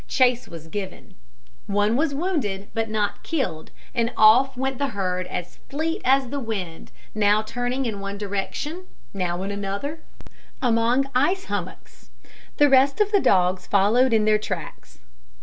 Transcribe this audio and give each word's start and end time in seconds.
Chase 0.07 0.47
was 0.47 0.65
given. 0.67 1.13
One 1.67 1.95
was 1.95 2.15
wounded, 2.15 2.69
but 2.73 2.89
not 2.89 3.21
killed, 3.21 3.69
and 3.93 4.11
off 4.17 4.57
went 4.57 4.79
the 4.79 4.87
herd 4.97 5.27
as 5.27 5.57
fleet 5.69 6.01
as 6.03 6.29
the 6.29 6.39
wind, 6.39 6.91
now 7.13 7.43
turning 7.43 7.85
in 7.85 7.99
one 7.99 8.17
direction, 8.17 8.85
now 9.13 9.43
in 9.43 9.51
another, 9.51 9.99
among 10.59 11.03
the 11.03 11.11
ice 11.13 11.43
hummocks. 11.43 12.09
The 12.57 12.67
rest 12.67 12.99
of 12.99 13.11
the 13.11 13.21
dogs 13.21 13.67
followed 13.67 14.11
in 14.11 14.25
their 14.25 14.39
tracks. 14.39 15.01